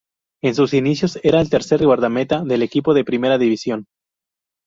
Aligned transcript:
En 0.41 0.55
sus 0.55 0.73
inicios 0.73 1.19
era 1.21 1.39
el 1.39 1.51
tercer 1.51 1.85
guardameta 1.85 2.43
del 2.43 2.63
equipo 2.63 2.95
de 2.95 3.03
primera 3.05 3.37
división. 3.37 3.85